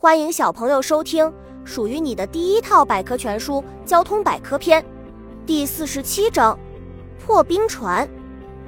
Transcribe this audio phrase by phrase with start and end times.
[0.00, 1.30] 欢迎小朋友收听
[1.64, 4.80] 属于你的第一套百科全书《交通百科篇》
[5.44, 6.56] 第四十七章：
[7.18, 8.08] 破冰船。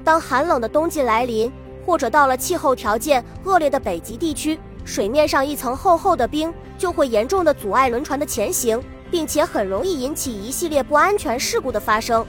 [0.03, 1.49] 当寒冷的冬季来临，
[1.87, 12.27] 或者到了气候条件恶劣的北极地区，水面上一层厚厚的冰就会严重的阻碍轮船的前行，并且很容易引起一系列不安全事故的发生。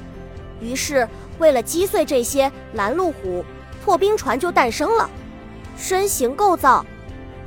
[0.60, 1.10] 于是，
[1.40, 3.44] 为了击碎这些拦路虎，
[3.84, 5.10] 破冰船就诞生了。
[5.76, 6.86] 身形构造。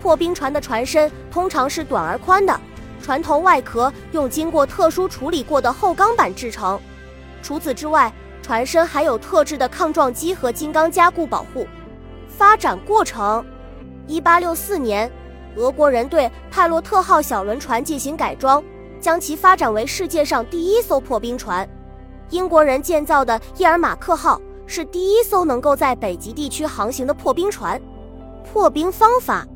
[0.05, 2.61] 破冰船的船身通常是短而宽的，
[3.03, 6.79] 船头外壳用经过特殊处理过的厚钢板制成。
[7.43, 11.67] 除此之外，船身还有特制的抗撞击和金刚加固保护。
[12.29, 13.43] 发展过程：
[14.07, 15.11] 一八六四年，
[15.57, 18.63] 俄国人对派洛特号小轮船进行改装，
[19.01, 21.67] 将其发展为世界上第一艘破冰船。
[22.29, 27.81] 英国人建造的伊尔马克号是第一艘能够在北极地区航行的破冰船。
[28.53, 29.47] 破冰方法。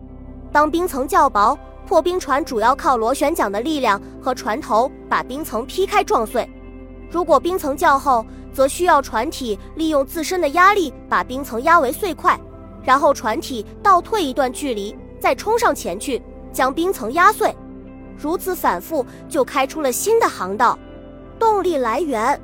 [0.53, 6.47] 当冰层较薄，破冰船主要靠螺旋桨的力量和船头把冰层劈开撞碎；
[7.11, 12.39] 如果冰层较厚，则需要船体利用自身的压力把冰层压为碎块，
[12.83, 16.21] 然后船体倒退一段距离，再冲上前去
[16.53, 17.55] 将冰层压碎。
[18.17, 20.77] 如此反复，就开出了新的航道。
[21.39, 22.41] 动力来源，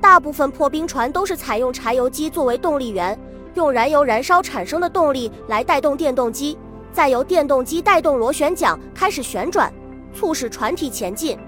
[0.00, 3.18] 大部分破冰船都是采用柴油机作为动力源，
[3.54, 6.56] 用燃油燃烧产生的动力来带动电动机。
[6.92, 9.72] 再由电动机带动螺旋桨开始旋转，
[10.12, 11.38] 促使船体前进。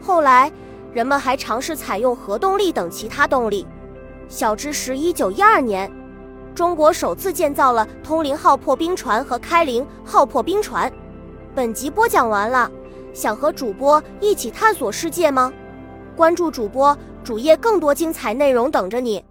[0.00, 0.50] 后来，
[0.92, 3.66] 人们还尝试采用核动力等其他动力。
[4.28, 5.90] 小知识：一九一二年，
[6.54, 10.92] 中国首次建造了通灵号破冰船和开灵号破冰船。
[11.54, 12.70] 本集播讲完了，
[13.12, 15.52] 想和主播一起探索世界吗？
[16.16, 19.24] 关注主播主页，更多精彩内容等着你。